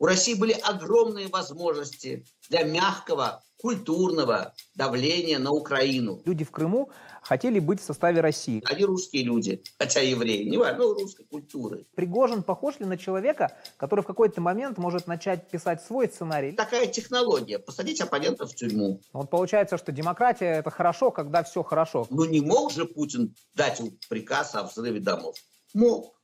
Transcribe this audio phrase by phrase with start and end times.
[0.00, 6.22] У России были огромные возможности для мягкого, культурного давления на Украину.
[6.24, 6.90] Люди в Крыму
[7.22, 8.62] хотели быть в составе России.
[8.64, 11.84] Они русские люди, хотя евреи, не важно, ну, русской культуры.
[11.94, 16.52] Пригожин похож ли на человека, который в какой-то момент может начать писать свой сценарий?
[16.52, 19.02] Такая технология, посадить оппонента в тюрьму.
[19.12, 22.06] Вот получается, что демократия– это хорошо, когда все хорошо.
[22.08, 25.36] Ну не мог же Путин дать приказ о взрыве домов?
[25.74, 26.19] Мог.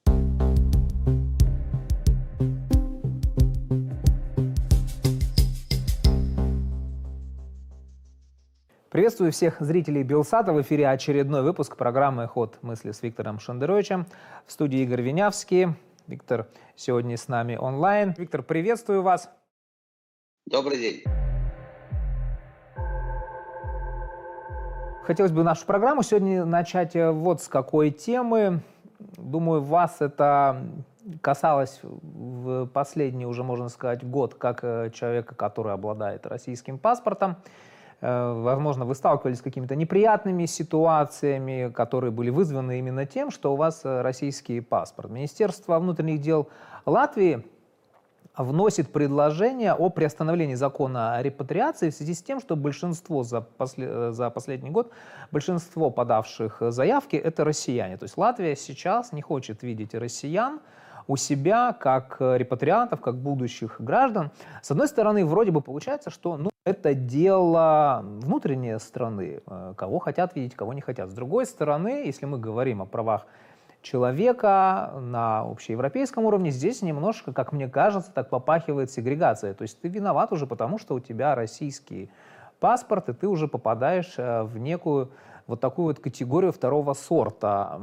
[8.96, 10.54] Приветствую всех зрителей Белсата.
[10.54, 14.06] В эфире очередной выпуск программы «Ход мысли» с Виктором Шендеровичем.
[14.46, 15.74] В студии Игорь Винявский.
[16.06, 16.46] Виктор
[16.76, 18.14] сегодня с нами онлайн.
[18.16, 19.28] Виктор, приветствую вас.
[20.46, 21.02] Добрый день.
[25.02, 28.60] Хотелось бы нашу программу сегодня начать э, вот с какой темы.
[29.18, 30.62] Думаю, вас это
[31.20, 37.36] касалось в последний, уже можно сказать, год, как э, человека, который обладает российским паспортом.
[38.00, 43.56] Э, возможно, вы сталкивались с какими-то неприятными ситуациями, которые были вызваны именно тем, что у
[43.56, 45.10] вас э, российский паспорт.
[45.10, 46.48] Министерство внутренних дел
[46.84, 47.44] Латвии
[48.36, 53.86] вносит предложение о приостановлении закона о репатриации в связи с тем, что большинство за, после,
[53.88, 54.92] э, за последний год,
[55.30, 57.96] большинство подавших заявки– это россияне.
[57.96, 60.60] То есть Латвия сейчас не хочет видеть россиян
[61.08, 64.30] у себя как репатриантов, как будущих граждан.
[64.62, 70.34] С одной стороны, вроде бы получается, что ну, это дело внутренней страны, э, кого хотят
[70.34, 71.08] видеть, кого не хотят.
[71.08, 73.26] С другой стороны, если мы говорим о правах
[73.82, 79.54] человека на общеевропейском уровне, здесь немножко, как мне кажется, так попахивает сегрегация.
[79.54, 82.10] То есть ты виноват уже потому, что у тебя российский
[82.58, 85.12] паспорт, и ты уже попадаешь э, в некую
[85.46, 87.80] вот такую вот категорию второго сорта.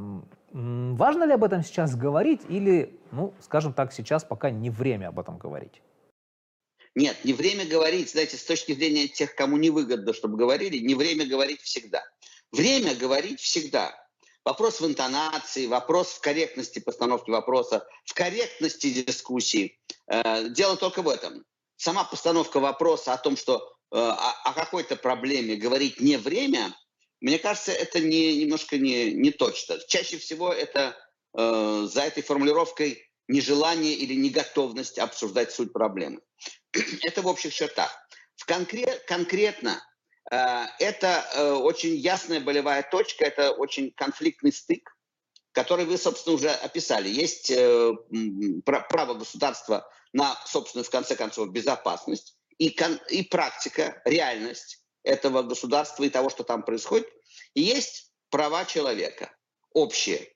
[0.54, 5.20] Важно ли об этом сейчас говорить или, ну, скажем так, сейчас пока не время об
[5.20, 5.82] этом говорить?
[6.94, 11.26] Нет, не время говорить, знаете, с точки зрения тех, кому невыгодно, чтобы говорили, не время
[11.26, 12.04] говорить всегда.
[12.52, 13.95] Время говорить всегда.
[14.45, 19.80] Вопрос в интонации, вопрос в корректности постановки вопроса, в корректности дискуссии.
[20.06, 21.45] Э, дело только в этом.
[21.77, 23.58] Сама постановка вопроса о том, что
[23.92, 26.76] э, о, о какой-то проблеме говорить не время,
[27.23, 29.80] мне кажется, это не, немножко не, не точно.
[29.88, 30.94] Чаще всего это
[31.34, 36.20] э, за этой формулировкой нежелание или неготовность обсуждать суть проблемы.
[37.02, 37.89] Это в общих чертах.
[38.36, 39.82] В конкрет, конкретно
[40.30, 44.94] э, это э, очень ясная болевая точка, это очень конфликтный стык,
[45.54, 47.08] который вы, собственно, уже описали.
[47.08, 47.94] Есть э,
[48.66, 56.03] право государства на, собственно, в конце концов, безопасность и, кон, и практика, реальность этого государства
[56.03, 57.08] и того, что там происходит.
[57.53, 59.36] И есть права человека
[59.73, 60.30] общие.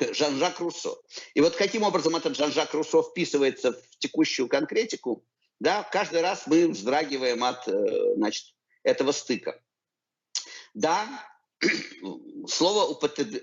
[0.00, 0.96] Жан-Жак Руссо.
[1.34, 5.24] И вот каким образом этот Жан-Жак Руссо вписывается в текущую конкретику,
[5.60, 9.60] да, каждый раз мы вздрагиваем от э, значит, этого стыка.
[10.74, 11.08] Да,
[12.48, 12.84] слово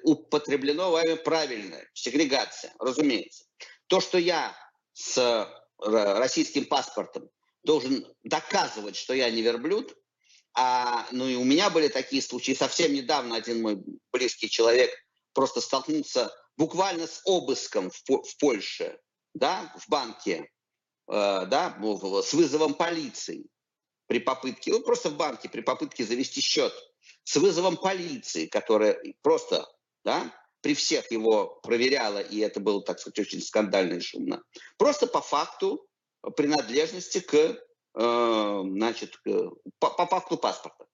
[0.03, 3.45] употреблено вами правильно, сегрегация, разумеется.
[3.87, 4.55] То, что я
[4.93, 5.45] с э,
[5.79, 7.29] российским паспортом
[7.63, 9.95] должен доказывать, что я не верблюд,
[10.55, 12.53] а, ну и у меня были такие случаи.
[12.53, 14.91] Совсем недавно один мой близкий человек
[15.33, 18.97] просто столкнулся буквально с обыском в, в Польше,
[19.33, 20.49] да, в банке,
[21.07, 21.77] э, да,
[22.23, 23.45] с вызовом полиции
[24.07, 26.73] при попытке, ну просто в банке при попытке завести счет,
[27.23, 29.67] с вызовом полиции, которая просто,
[30.05, 34.41] да, при всех его проверяла, и это было, так сказать, очень скандально и шумно.
[34.77, 35.85] Просто по факту
[36.37, 37.59] принадлежности к,
[37.95, 40.85] значит, к, по, по факту паспорта.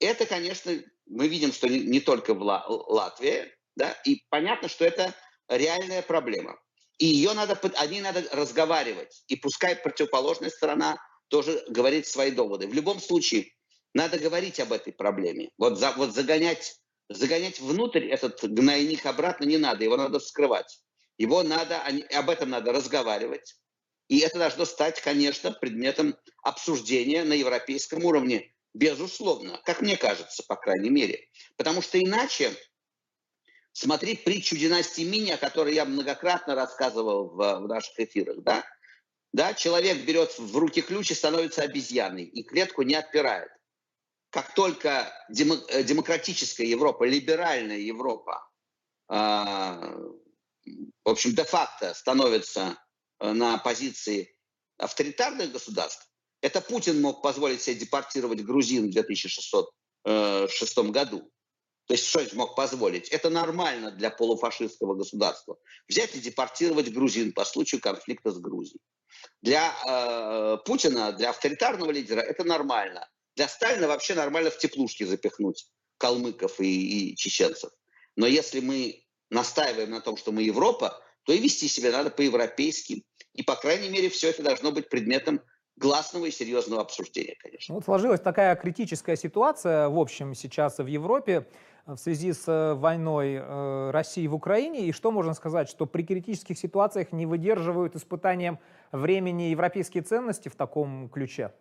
[0.00, 0.72] Это, конечно,
[1.06, 5.14] мы видим, что не только в Латвии, да, и понятно, что это
[5.48, 6.58] реальная проблема.
[6.98, 9.22] И ее надо, о ней надо разговаривать.
[9.28, 10.98] И пускай противоположная сторона
[11.28, 12.66] тоже говорит свои доводы.
[12.66, 13.52] В любом случае,
[13.94, 15.50] надо говорить об этой проблеме.
[15.58, 16.76] Вот, за, вот загонять,
[17.08, 20.80] загонять внутрь этот гнойник обратно не надо, его надо вскрывать.
[21.16, 21.80] Его надо,
[22.12, 23.56] об этом надо разговаривать.
[24.08, 28.52] И это должно стать, конечно, предметом обсуждения на европейском уровне.
[28.74, 31.28] Безусловно, как мне кажется, по крайней мере.
[31.56, 32.52] Потому что иначе
[33.72, 38.42] смотреть притчу династии Мини, о которой я многократно рассказывал в, в наших эфирах.
[38.42, 38.64] Да?
[39.32, 43.50] Да, человек берет в руки ключ и становится обезьяной, и клетку не отпирает.
[44.30, 48.48] Как только э, демократическая Европа, либеральная Европа,
[49.10, 52.76] э, в общем, де-факто становится
[53.20, 54.36] на позиции
[54.76, 56.08] авторитарных государств,
[56.40, 61.30] это Путин мог позволить себе депортировать грузин в 2006 году.
[61.88, 63.08] То есть что мог позволить?
[63.08, 65.56] Это нормально для полуфашистского государства.
[65.88, 68.80] Взять и депортировать грузин по случаю конфликта с Грузией.
[69.40, 73.08] Для э, Путина, для авторитарного лидера это нормально.
[73.36, 75.66] Для Сталина вообще нормально в теплушки запихнуть
[75.96, 77.70] калмыков и, и чеченцев.
[78.16, 83.04] Но если мы настаиваем на том, что мы Европа, то и вести себя надо по-европейски.
[83.34, 85.40] И, по крайней мере, все это должно быть предметом
[85.76, 87.74] гласного и серьезного обсуждения, конечно.
[87.74, 91.46] Вот сложилась такая критическая ситуация, в общем, сейчас в Европе
[91.86, 94.86] в связи с э, войной э, России в Украине.
[94.86, 98.58] И что можно сказать, что при критических ситуациях не выдерживают испытанием
[98.92, 101.54] времени европейские ценности в таком ключе?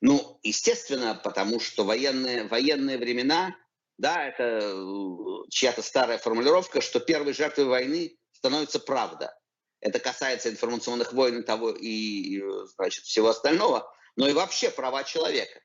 [0.00, 3.54] Ну, естественно, потому что военные, военные времена,
[3.98, 9.38] да, это э, чья-то старая формулировка, что первой жертвой войны становится правда.
[9.84, 12.42] Это касается информационных войн и того и,
[12.74, 13.86] значит, всего остального,
[14.16, 15.60] но и вообще права человека.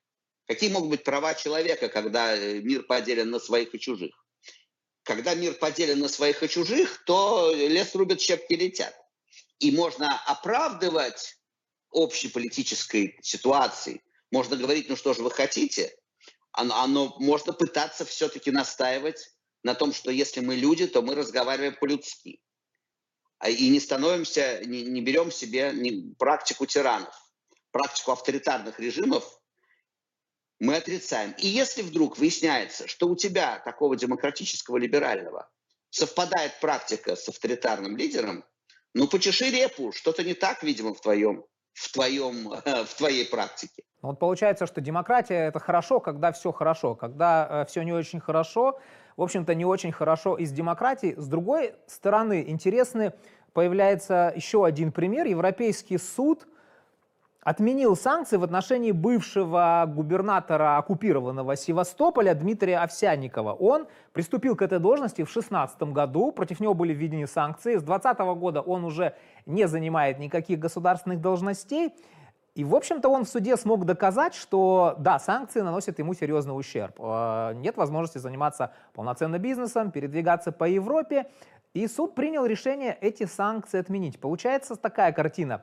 [0.46, 4.12] Какие могут быть права человека, когда э, мир поделен на своих и чужих?
[5.04, 8.94] Когда мир поделен на своих и чужих, то лес рубят, щепки летят.
[9.60, 11.38] И можно оправдывать
[11.90, 14.04] общей политической ситуации.
[14.32, 15.96] Можно говорить, ну что же вы хотите?
[16.52, 19.32] Оно, оно можно пытаться все-таки настаивать
[19.64, 22.42] на том, что если мы люди, то мы разговариваем по-людски.
[23.40, 27.14] А, и не становимся, не, не берем себе не, практику тиранов,
[27.72, 29.40] практику авторитарных режимов
[30.60, 31.34] мы отрицаем.
[31.38, 35.50] И если вдруг выясняется, что у тебя, такого демократического либерального,
[35.90, 38.44] совпадает практика с авторитарным лидером,
[38.94, 42.50] ну, почеши репу, что-то не так, видимо, в твоем, в твоем,
[42.86, 43.84] в твоей практике.
[44.02, 46.96] Ну, вот получается, что демократия это хорошо, когда все хорошо.
[46.96, 48.80] Когда э, все не очень хорошо,
[49.20, 51.14] в общем-то, не очень хорошо из демократии.
[51.18, 53.12] С другой стороны, интересный
[53.52, 55.28] появляется еще один пример.
[55.28, 56.48] Европейский суд
[57.42, 63.52] отменил санкции в отношении бывшего губернатора оккупированного Севастополя Дмитрия Овсянникова.
[63.52, 67.76] Он приступил к этой должности в 2016 году, против него были введены санкции.
[67.76, 71.94] С 2020 года он уже не занимает никаких государственных должностей.
[72.60, 76.94] И, в общем-то, он в суде смог доказать, что, да, санкции наносят ему серьезный ущерб.
[77.00, 81.32] Э, нет возможности заниматься полноценно бизнесом, передвигаться по Европе.
[81.74, 84.20] И суд принял решение эти санкции отменить.
[84.20, 85.62] Получается такая картина.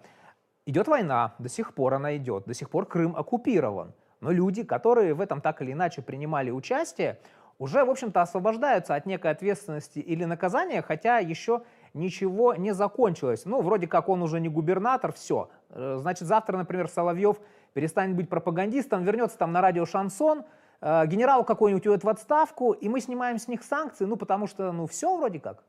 [0.64, 3.92] Идет война, до сих пор она идет, до сих пор Крым оккупирован.
[4.22, 7.18] Но люди, которые в этом так или иначе принимали участие,
[7.58, 11.60] уже, в общем-то, освобождаются от некой ответственности или наказания, хотя еще
[11.96, 13.42] ничего не закончилось.
[13.44, 15.48] Ну, вроде как он уже не губернатор, все.
[15.70, 17.38] Э, значит, завтра, например, Соловьев
[17.72, 20.44] перестанет быть пропагандистом, вернется там на радио «Шансон»,
[20.80, 24.72] э, генерал какой-нибудь уйдет в отставку, и мы снимаем с них санкции, ну, потому что,
[24.72, 25.64] ну, все вроде как.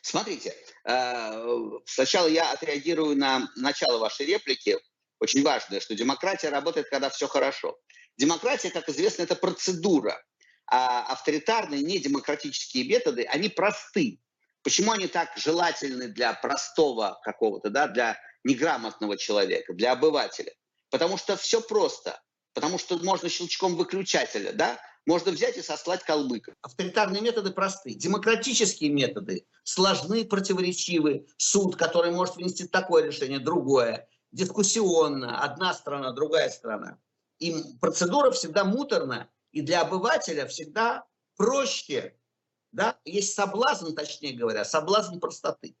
[0.00, 0.54] Смотрите,
[0.84, 4.76] э, сначала я отреагирую на начало вашей реплики.
[5.20, 7.78] Очень важное, что демократия работает, когда все хорошо.
[8.16, 10.20] Демократия, как известно, это процедура.
[10.66, 14.18] А авторитарные, недемократические методы, они просты.
[14.62, 20.52] Почему они так желательны для простого какого-то, да, для неграмотного человека, для обывателя?
[20.90, 22.20] Потому что все просто.
[22.54, 26.54] Потому что можно щелчком выключателя, да, можно взять и сослать калмыков.
[26.62, 27.94] Авторитарные методы просты.
[27.94, 31.26] Демократические методы сложны, противоречивы.
[31.36, 34.08] Суд, который может вынести такое решение, другое.
[34.30, 35.42] Дискуссионно.
[35.42, 36.98] Одна страна, другая страна.
[37.38, 39.28] И процедура всегда муторна.
[39.50, 41.04] И для обывателя всегда
[41.36, 42.16] проще
[42.72, 42.98] да?
[43.04, 45.76] Есть соблазн, точнее говоря, соблазн простоты.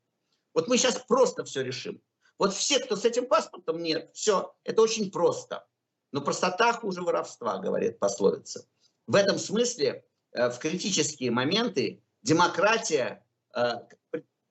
[0.54, 2.00] Вот мы сейчас просто все решим.
[2.38, 5.66] Вот все, кто с этим паспортом, нет, все, это очень просто.
[6.12, 8.66] Но простота хуже воровства, говорит пословица.
[9.06, 13.74] В этом смысле э, в критические моменты демократия э,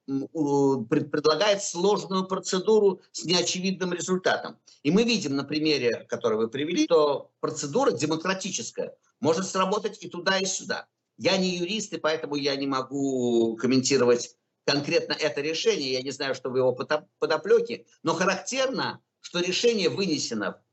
[0.06, 4.58] предлагает сложную процедуру с неочевидным результатом.
[4.84, 10.40] И мы видим на примере, который вы привели, что процедура демократическая может сработать и туда,
[10.40, 10.88] и сюда.
[11.22, 14.36] Я не юрист, и поэтому я не могу комментировать
[14.66, 15.94] конкретно это решение.
[15.94, 17.86] Я не знаю, что в его подоплеке.
[18.02, 20.64] Но характерно, что решение вынесено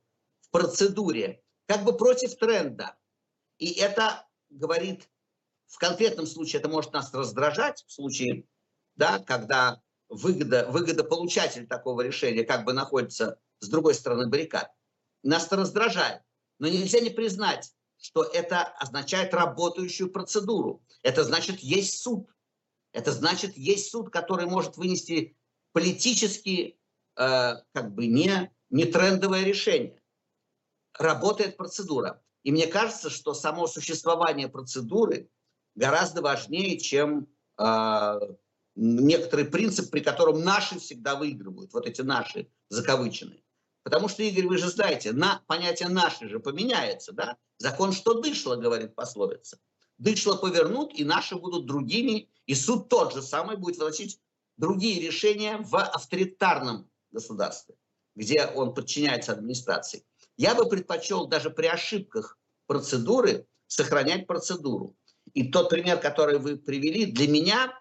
[0.41, 2.97] в процедуре как бы против тренда.
[3.59, 5.11] И это говорит,
[5.67, 8.45] в конкретном случае это может нас раздражать, в случае,
[8.97, 14.73] да, когда выгода, выгодополучатель такого решения как бы находится с другой стороны баррикад.
[15.23, 16.23] Нас это раздражает.
[16.59, 20.83] Но нельзя не признать что это означает работающую процедуру.
[21.03, 22.29] Это значит, есть суд.
[22.93, 25.37] Это значит, есть суд, который может вынести
[25.73, 26.79] политически
[27.17, 30.01] э, как бы не, не трендовое решение.
[30.99, 32.23] Работает процедура.
[32.45, 35.29] И мне кажется, что само существование процедуры
[35.75, 37.29] гораздо важнее, чем
[37.59, 38.21] э,
[38.75, 41.73] некоторый принцип, при котором наши всегда выигрывают.
[41.73, 43.43] Вот эти наши закавыченные.
[43.83, 47.37] Потому что, Игорь, вы же знаете, на, понятие «наши» же поменяется, да?
[47.59, 49.59] Закон, что дышло, говорит пословица.
[49.99, 54.21] Дышло повернут, и наши будут другими, и суд тот же самый будет выносить
[54.57, 57.75] другие решения в авторитарном государстве,
[58.15, 60.05] где он подчиняется администрации,
[60.37, 64.95] я бы предпочел даже при ошибках процедуры сохранять процедуру.
[65.35, 67.73] И тот пример, который вы привели, для меня,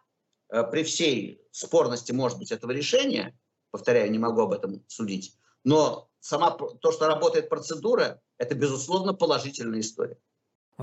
[0.50, 3.38] э, при всей спорности, может быть, этого решения,
[3.72, 9.80] повторяю, не могу об этом судить, но сама то, что работает процедура, это, безусловно, положительная
[9.80, 10.18] история.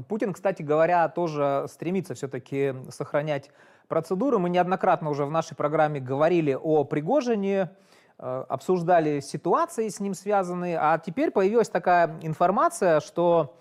[0.08, 3.50] Путин, кстати говоря, тоже стремится все-таки сохранять
[3.86, 4.38] процедуры.
[4.38, 7.70] Мы неоднократно уже в нашей программе говорили о Пригожине,
[8.18, 13.56] э, обсуждали ситуации с ним связанные, а теперь появилась такая информация, что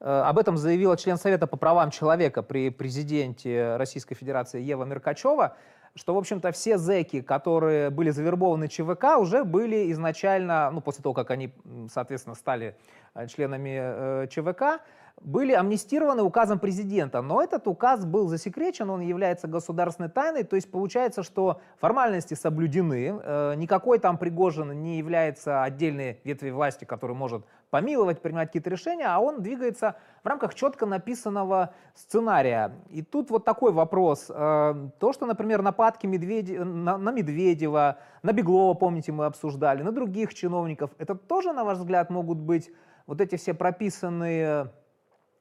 [0.00, 5.56] э, об этом заявила член Совета по правам человека при президенте Российской Федерации Ева Меркачева,
[5.96, 11.14] что, в общем-то, все зэки, которые были завербованы ЧВК, уже были изначально, ну, после того,
[11.14, 11.52] как они,
[11.92, 12.76] соответственно, стали
[13.14, 14.80] э, членами ЧВК,
[15.20, 20.70] были амнистированы указом президента, но этот указ был засекречен, он является государственной тайной, то есть
[20.70, 27.44] получается, что формальности соблюдены, э, никакой там Пригожин не является отдельной ветви власти, который может
[27.70, 32.72] помиловать, принимать какие-то решения, а он двигается в рамках четко написанного сценария.
[32.90, 34.26] И тут вот такой вопрос.
[34.28, 36.62] Э, то, что, например, нападки Медведе...
[36.62, 41.78] на, на Медведева, на Беглова, помните, мы обсуждали, на других чиновников, это тоже, на ваш
[41.78, 42.70] взгляд, могут быть
[43.06, 44.70] вот эти все прописанные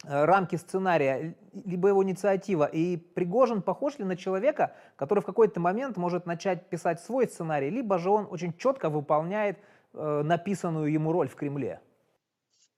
[0.08, 2.66] рамки сценария, либо его инициатива.
[2.66, 7.70] И Пригожин похож ли на человека, который в какой-то момент может начать писать свой сценарий,
[7.70, 9.60] либо же он очень четко выполняет
[9.94, 11.82] э, написанную ему роль в Кремле?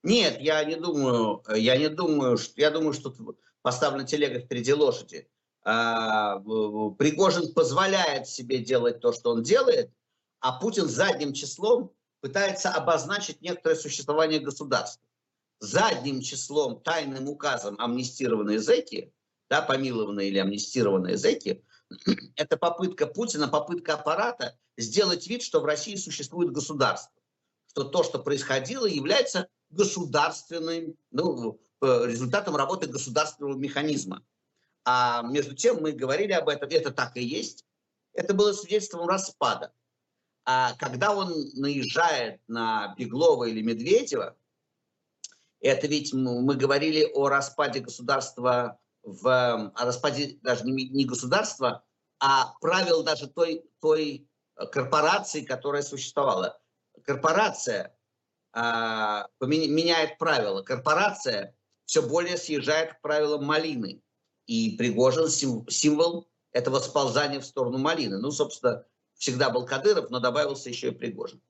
[0.02, 3.12] Нет, я не думаю, я не думаю, что, я думаю, что
[3.62, 5.28] поставлена телега впереди лошади.
[5.64, 9.90] А, Пригожин позволяет себе делать то, что он делает,
[10.40, 15.02] а Путин задним числом пытается обозначить некоторое существование государства
[15.60, 19.12] задним числом, тайным указом амнистированные зэки,
[19.48, 21.64] да, помилованные или амнистированные зэки,
[22.36, 27.12] это попытка Путина, попытка аппарата сделать вид, что в России существует государство.
[27.68, 34.24] Что то, что происходило, является государственным, ну, э, результатом работы государственного механизма.
[34.84, 37.64] А между тем мы говорили об этом, это так и есть.
[38.14, 39.72] Это было свидетельством распада.
[40.44, 44.34] А когда он наезжает на Беглова или Медведева,
[45.60, 51.84] это ведь мы говорили о распаде государства, в, о распаде даже не, не государства,
[52.20, 54.28] а правил даже той, той
[54.72, 56.60] корпорации, которая существовала.
[57.04, 57.96] Корпорация
[58.52, 60.62] а, меняет правила.
[60.62, 61.54] Корпорация
[61.86, 64.02] все более съезжает к правилам малины.
[64.46, 68.18] И Пригожин символ этого сползания в сторону малины.
[68.18, 68.84] Ну, собственно,
[69.14, 71.40] всегда был Кадыров, но добавился еще и Пригожин.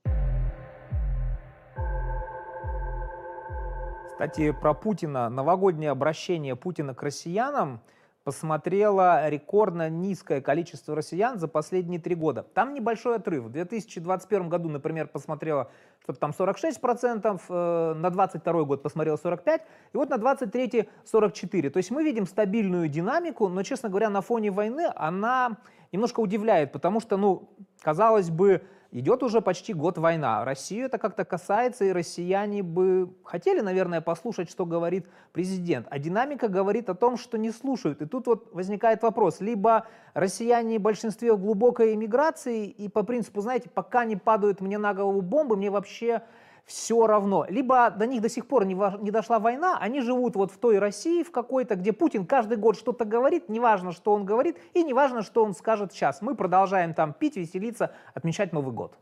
[4.18, 5.28] Кстати, про Путина.
[5.28, 7.80] Новогоднее обращение Путина к россиянам
[8.24, 12.42] посмотрело рекордно низкое количество россиян за последние три года.
[12.42, 13.44] Там небольшой отрыв.
[13.44, 15.70] В 2021 году, например, посмотрело
[16.02, 19.60] что-то там 46%, э, на 22 год посмотрело 45%,
[19.92, 21.70] и вот на 23 44%.
[21.70, 25.58] То есть мы видим стабильную динамику, но, честно говоря, на фоне войны она
[25.92, 27.48] немножко удивляет, потому что, ну,
[27.82, 30.44] казалось бы, идет уже почти год война.
[30.44, 35.86] Россию это как-то касается, и россияне бы хотели, наверное, послушать, что говорит президент.
[35.90, 38.00] А динамика говорит о том, что не слушают.
[38.02, 39.40] И тут вот возникает вопрос.
[39.40, 44.78] Либо россияне в большинстве в глубокой эмиграции, и по принципу, знаете, пока не падают мне
[44.78, 46.22] на голову бомбы, мне вообще
[46.68, 47.46] все равно.
[47.48, 50.78] Либо до них до сих пор не, не дошла война, они живут вот в той
[50.78, 55.22] России в какой-то, где Путин каждый год что-то говорит, неважно, что он говорит, и неважно,
[55.22, 56.20] что он скажет сейчас.
[56.20, 58.92] Мы продолжаем там пить, веселиться, отмечать Новый год.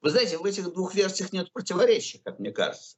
[0.00, 2.96] Вы знаете, в этих двух версиях нет противоречия, как мне кажется.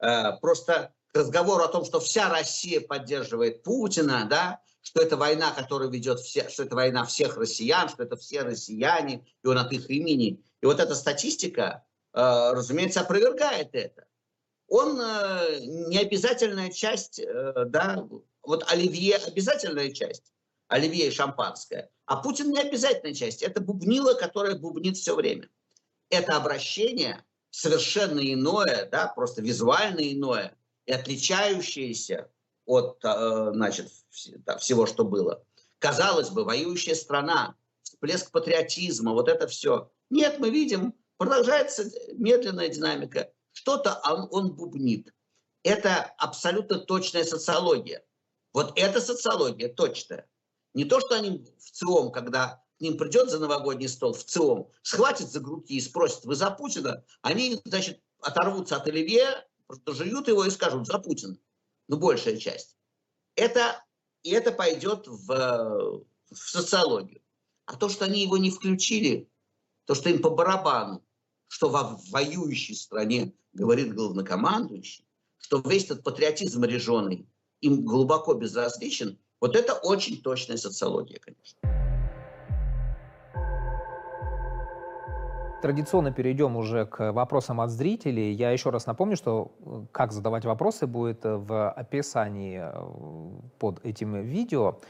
[0.00, 5.88] Э, просто разговор о том, что вся Россия поддерживает Путина, да, что это война, которую
[5.90, 9.88] ведет все, что это война всех россиян, что это все россияне, и он от их
[9.88, 10.42] имени.
[10.60, 11.83] И вот эта статистика,
[12.14, 14.06] разумеется, опровергает это.
[14.68, 18.08] Он э, не обязательная часть, э, да,
[18.42, 20.32] вот Оливье обязательная часть,
[20.68, 23.42] Оливье и шампанское, а Путин не обязательная часть.
[23.42, 25.48] Это бубнило, которое бубнит все время.
[26.08, 30.56] Это обращение совершенно иное, да, просто визуально иное
[30.86, 32.30] и отличающееся
[32.66, 35.44] от значит, всего, что было.
[35.78, 39.90] Казалось бы, воюющая страна, всплеск патриотизма, вот это все.
[40.10, 43.32] Нет, мы видим Продолжается медленная динамика.
[43.52, 45.12] Что-то он, он бубнит.
[45.62, 48.04] Это абсолютно точная социология.
[48.52, 50.28] Вот эта социология точная.
[50.74, 54.70] Не то, что они в ЦИОМ, когда к ним придет за новогодний стол в ЦИОМ,
[54.82, 57.04] схватит за грудки и спросит, вы за Путина?
[57.22, 59.46] Они, значит, оторвутся от Оливье,
[59.86, 61.36] жуют его и скажут, за Путина.
[61.88, 62.76] Ну, большая часть.
[63.36, 63.84] Это,
[64.22, 65.26] и это пойдет в,
[66.30, 67.22] в социологию.
[67.66, 69.30] А то, что они его не включили,
[69.86, 71.03] то, что им по барабану,
[71.54, 75.06] что во воюющей стране говорит главнокомандующий,
[75.38, 77.28] что весь этот патриотизм реженный
[77.60, 81.60] им глубоко безразличен, вот это очень точная социология, конечно.
[85.62, 88.32] Традиционно перейдем уже к вопросам от зрителей.
[88.32, 94.20] Я еще раз напомню, что э, как задавать вопросы будет в описании э, под этим
[94.22, 94.80] видео.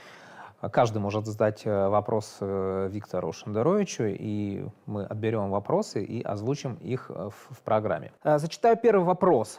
[0.73, 7.61] Каждый может задать э, вопрос Виктору Шендеровичу, и мы отберем вопросы и озвучим их в
[7.63, 8.13] программе.
[8.23, 9.59] Зачитаю первый вопрос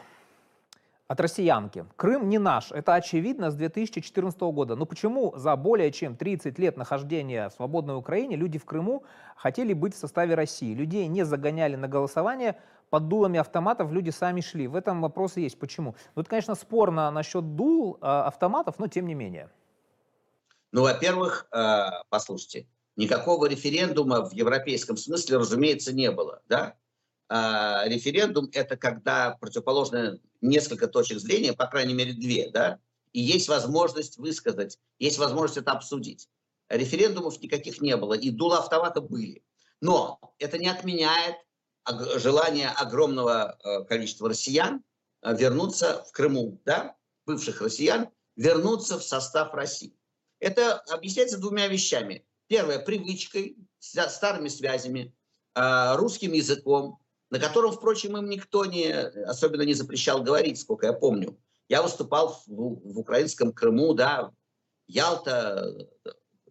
[1.08, 1.84] от россиянки.
[1.96, 4.74] Крым не наш, это очевидно с 2014 года.
[4.74, 9.04] Но почему за более чем 30 лет нахождения в свободной Украине люди в Крыму
[9.36, 10.74] хотели быть в составе России?
[10.74, 12.56] Людей не загоняли на голосование,
[12.90, 14.68] под дулами автоматов люди сами шли.
[14.68, 15.58] В этом вопрос есть.
[15.58, 15.96] Почему?
[16.14, 19.48] Ну, это, конечно, спорно насчет дул э, автоматов, но тем не менее.
[20.76, 26.42] Ну, во-первых, э, послушайте, никакого референдума в европейском смысле, разумеется, не было.
[26.50, 26.76] Да?
[27.30, 32.78] А, референдум– это когда противоположные несколько точек зрения, по крайней мере две, да,
[33.14, 36.28] и есть возможность высказать, есть возможность это обсудить.
[36.68, 39.42] Референдумов никаких не было, и дула автомата были.
[39.80, 41.36] Но это не отменяет
[42.16, 44.84] желание огромного э, количества россиян
[45.22, 49.96] э, вернуться в Крыму, да, бывших россиян, вернуться в состав России.
[50.38, 52.24] Это объясняется двумя вещами.
[52.46, 55.14] Первое– привычкой, старыми связями,
[55.54, 56.98] э, русским языком,
[57.30, 61.38] на котором, впрочем, им никто не, особенно не запрещал говорить, сколько я помню.
[61.68, 64.30] Я выступал в, в украинском Крыму, да,
[64.86, 65.88] Ялта,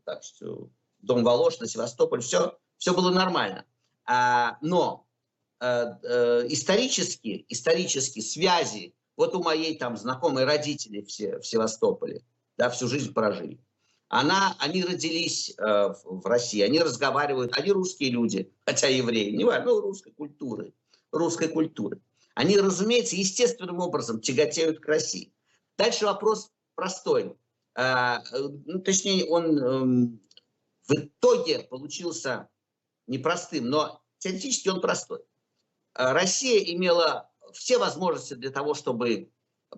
[0.04, 3.66] так что Дом Волошина, Севастополь, все, все было нормально.
[4.06, 5.08] А, но
[5.62, 12.24] э, э, исторически, исторически связи, вот у моей там знакомой родители все в Севастополе,
[12.58, 13.60] да, всю жизнь прожили.
[14.08, 19.66] Она, они родились э, в России, они разговаривают, они русские люди, хотя евреи, не важно,
[19.66, 20.74] ну, русской культуры,
[21.12, 22.02] русской культуры.
[22.36, 25.34] Они, разумеется, естественным образом тяготеют к России.
[25.78, 27.36] Дальше вопрос простой.
[27.76, 28.18] Э,
[28.66, 30.18] ну, точнее, он э,
[30.88, 32.50] в итоге получился
[33.08, 35.22] непростым, но теоретически он простой.
[35.96, 39.32] Э, Россия имела все возможности для того, чтобы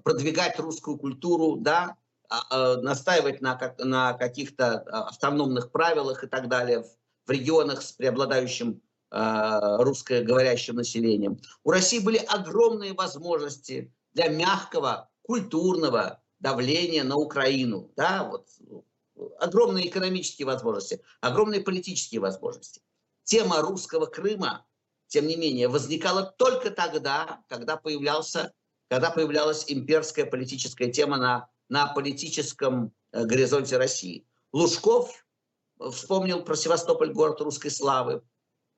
[0.04, 1.96] продвигать русскую культуру, да,
[2.30, 6.84] настаивать на, на каких-то а, автономных правилах и так далее
[7.26, 11.40] в регионах с преобладающим русскоговорящим населением.
[11.64, 17.90] У России были огромные возможности для мягкого культурного давления на Украину.
[17.96, 18.48] Да, вот,
[19.40, 22.82] огромные экономические возможности, огромные политические возможности.
[23.24, 24.66] Тема русского Крыма,
[25.08, 28.54] тем не менее, возникала только тогда, когда, появлялся,
[28.90, 34.26] когда появлялась имперская политическая тема на на политическом э, горизонте России.
[34.54, 35.26] Лужков
[35.92, 38.22] вспомнил про Севастополь, город русской славы.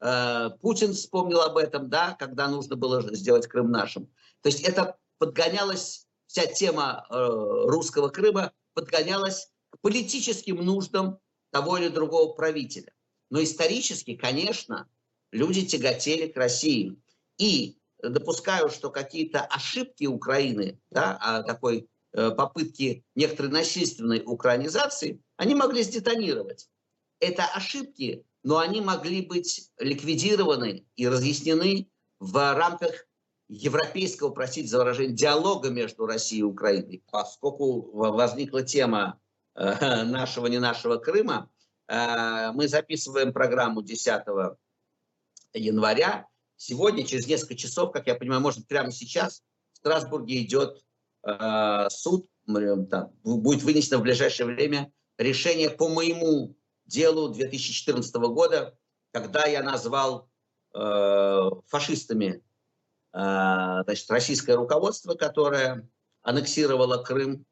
[0.02, 4.08] Э, Путин вспомнил об этом, да, когда нужно было сделать Крым нашим.
[4.41, 11.19] То есть это подгонялась, вся тема э, русского Крыма подгонялась к политическим нуждам
[11.52, 12.91] того или другого правителя.
[13.30, 14.88] Но исторически, конечно,
[15.32, 16.97] люди тяготели к России.
[17.38, 25.56] И допускаю, что какие-то ошибки Украины, да, а такой Э, попытки некоторой насильственной украинизации, они
[25.56, 26.69] могли сдетонировать.
[27.19, 33.08] Это ошибки, но они могли быть ликвидированы и разъяснены в рамках
[33.48, 37.04] европейского, простите за выражение, диалога между Россией и Украиной.
[37.12, 39.19] Поскольку возникла тема
[39.56, 41.50] э, нашего, не нашего Крыма,
[41.88, 44.24] э, мы записываем программу 10
[45.54, 46.28] января.
[46.56, 49.41] Сегодня, через несколько часов, как я понимаю, может прямо сейчас,
[49.74, 50.88] в Страсбурге идет Э,
[51.89, 56.55] суд там, будет вынесено в ближайшее время решение по моему
[56.86, 58.77] делу 2014 года,
[59.12, 60.29] когда я назвал
[60.73, 62.43] э, фашистами
[63.13, 63.19] э,
[63.84, 65.88] значит, российское руководство, которое
[66.21, 67.45] аннексировало Крым.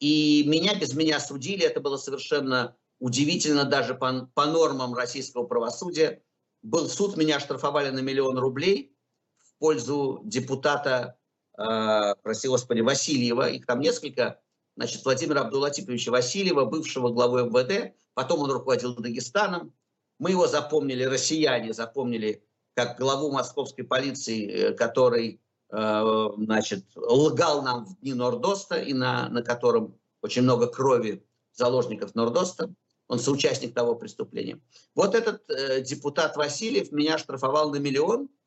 [0.00, 1.64] И меня без меня судили.
[1.64, 6.22] Это было совершенно удивительно даже по, по нормам российского правосудия.
[6.62, 8.96] Был суд, меня штрафовали на миллион рублей
[9.42, 11.16] в пользу депутата
[11.58, 14.40] э, прости господи, Васильева, их там несколько,
[14.76, 19.72] значит, Владимира Абдулатиповича Васильева, бывшего главы МВД, потом он руководил Дагестаном.
[20.18, 25.40] Мы его запомнили, россияне запомнили, как главу московской полиции, э, который,
[25.70, 32.14] э, значит, лгал нам в дни Нордоста, и на, на котором очень много крови заложников
[32.14, 32.72] Нордоста.
[33.06, 34.60] Он соучастник того преступления.
[34.94, 38.28] Вот этот э, депутат Васильев меня штрафовал на миллион–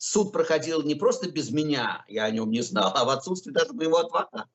[0.00, 3.74] суд проходил не просто без меня, я о нем не знал, а в отсутствии даже
[3.74, 4.48] моего адвоката.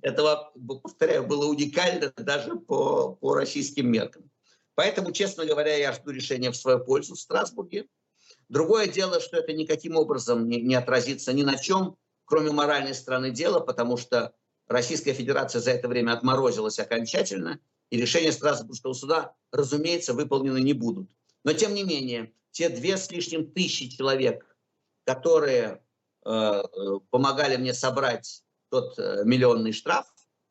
[0.00, 4.30] Это, повторяю, было уникально даже по, по российским меркам.
[4.76, 7.88] Поэтому, честно говоря, я жду решения в свою пользу в Страсбурге.
[8.48, 13.32] Другое дело, что это никаким образом не, не отразится ни на чем, кроме моральной стороны
[13.32, 14.34] дела, потому что
[14.68, 17.58] Российская Федерация за это время отморозилась окончательно,
[17.90, 21.10] и решения Страсбургского суда, разумеется, выполнены не будут.
[21.42, 24.46] Но, тем не менее, те две с лишним тысячи человек,
[25.06, 25.80] которые
[26.26, 26.62] э,
[27.10, 30.06] помогали мне собрать тот э, миллионный штраф,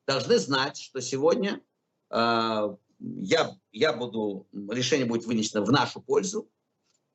[0.08, 1.62] должны знать, что сегодня
[2.10, 6.50] э, я, я буду, решение будет вынесено в нашу пользу,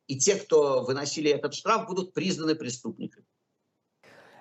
[0.07, 3.27] и те, кто выносили этот штраф, будут признаны преступниками.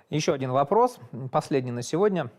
[0.09, 0.99] Еще один вопрос,
[1.31, 2.31] последний на сегодня.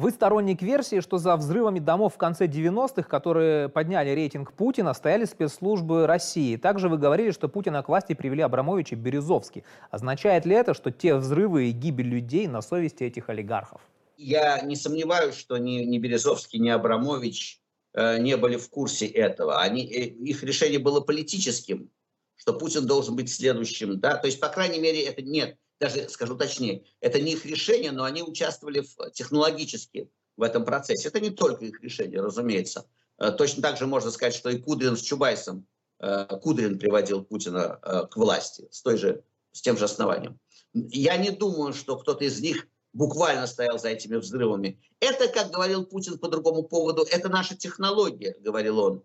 [0.00, 5.26] Вы сторонник версии, что за взрывами домов в конце 90-х, которые подняли рейтинг Путина, стояли
[5.26, 6.56] спецслужбы России.
[6.56, 9.62] Также вы говорили, что Путина к власти привели Абрамович и Березовский.
[9.90, 13.82] Означает ли это, что те взрывы и гибель людей на совести этих олигархов?
[14.16, 17.60] Я не сомневаюсь, что ни, ни Березовский, ни Абрамович
[17.92, 19.60] э, не были в курсе этого.
[19.60, 21.90] Они, э, их решение было политическим,
[22.36, 24.00] что Путин должен быть следующим.
[24.00, 24.16] Да?
[24.16, 28.04] То есть, по крайней мере, это нет даже скажу точнее, это не их решение, но
[28.04, 31.08] они участвовали в, технологически в этом процессе.
[31.08, 32.86] Это не только их решение, разумеется.
[33.18, 35.66] Э, точно так же можно сказать, что и Кудрин с Чубайсом,
[35.98, 40.38] э, Кудрин приводил Путина э, к власти с, той же, с тем же основанием.
[40.74, 44.80] Я не думаю, что кто-то из них буквально стоял за этими взрывами.
[45.00, 49.04] Это, как говорил Путин по другому поводу, это наша технология, говорил он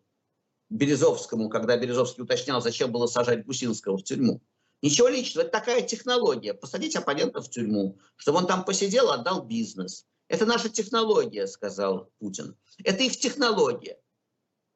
[0.69, 4.41] Березовскому, когда Березовский уточнял, зачем было сажать Гусинского в тюрьму.
[4.85, 6.53] Ничего личного, это такая технология.
[6.53, 10.05] Посадить оппонента в тюрьму, чтобы он там посидел, отдал бизнес.
[10.27, 12.55] Это наша технология, сказал Путин.
[12.83, 13.97] Это их технология.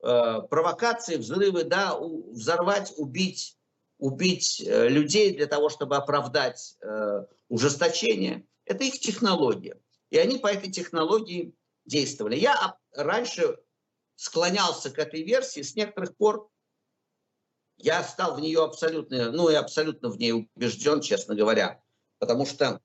[0.02, 3.60] Э, провокации, взрывы, да, взорвать, убить,
[4.00, 8.48] убить э, людей для того, чтобы оправдать э, ужесточение.
[8.66, 9.80] Это их технология.
[10.10, 11.54] И они по этой технологии
[11.86, 12.36] действовали.
[12.36, 13.60] Я раньше
[14.16, 16.50] склонялся к этой версии, с некоторых пор
[17.80, 21.82] я стал в нее абсолютно, ну и абсолютно в ней убежден, честно говоря,
[22.20, 22.82] потому что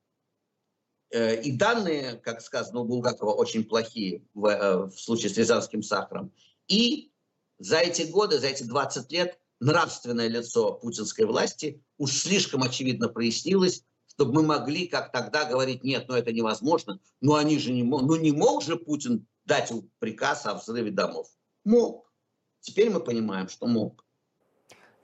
[1.11, 5.83] э, и данные, как сказано у Булгакова, очень плохие в, э, в случае с рязанским
[5.83, 6.31] сахаром.
[6.67, 7.11] И
[7.59, 13.83] за эти годы, за эти 20 лет нравственное лицо путинской власти уж слишком очевидно прояснилось,
[14.07, 18.07] чтобы мы могли, как тогда, говорить, нет, ну это невозможно, ну они же не могут,
[18.07, 21.27] ну не мог же Путин дать приказ о взрыве домов.
[21.65, 22.13] Мог.
[22.61, 24.04] Теперь мы понимаем, что мог.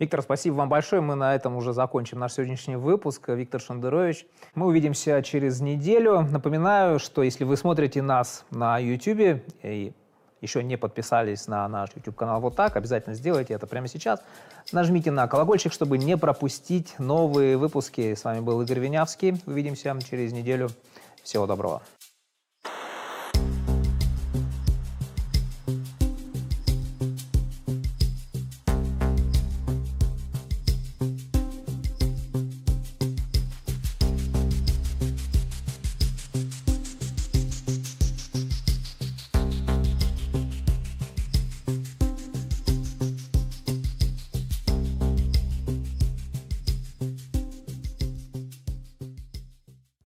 [0.01, 0.99] Виктор, спасибо вам большое.
[0.99, 3.29] Мы на этом уже закончим наш сегодняшний выпуск.
[3.29, 4.25] Виктор Шендерович.
[4.55, 6.21] Мы увидимся через неделю.
[6.21, 9.93] Напоминаю, что если вы смотрите нас на YouTube и
[10.41, 14.23] еще не подписались на наш YouTube-канал вот так, обязательно сделайте это прямо сейчас.
[14.71, 18.15] Нажмите на колокольчик, чтобы не пропустить новые выпуски.
[18.15, 19.39] С вами был Игорь Винявский.
[19.45, 20.69] Увидимся через неделю.
[21.21, 21.83] Всего доброго.